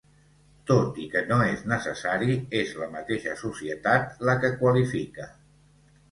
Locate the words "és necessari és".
1.49-2.71